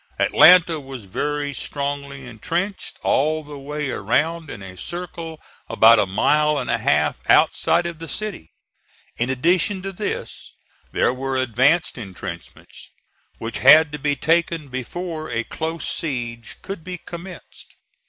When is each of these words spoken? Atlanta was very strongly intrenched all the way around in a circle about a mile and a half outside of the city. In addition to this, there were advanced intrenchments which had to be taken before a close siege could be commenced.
Atlanta 0.17 0.79
was 0.79 1.03
very 1.05 1.53
strongly 1.53 2.25
intrenched 2.25 2.97
all 3.03 3.43
the 3.43 3.59
way 3.59 3.91
around 3.91 4.49
in 4.49 4.63
a 4.63 4.75
circle 4.75 5.39
about 5.69 5.99
a 5.99 6.07
mile 6.07 6.57
and 6.57 6.71
a 6.71 6.79
half 6.79 7.17
outside 7.29 7.85
of 7.85 7.99
the 7.99 8.07
city. 8.07 8.49
In 9.17 9.29
addition 9.29 9.83
to 9.83 9.91
this, 9.91 10.55
there 10.91 11.13
were 11.13 11.37
advanced 11.37 11.99
intrenchments 11.99 12.89
which 13.37 13.59
had 13.59 13.91
to 13.91 13.99
be 13.99 14.15
taken 14.15 14.69
before 14.69 15.29
a 15.29 15.43
close 15.43 15.87
siege 15.87 16.55
could 16.63 16.83
be 16.83 16.97
commenced. 16.97 17.75